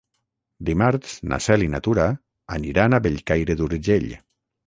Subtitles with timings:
[0.69, 2.07] Dimarts na Cel i na Tura
[2.57, 4.09] aniran a Bellcaire d'Urgell.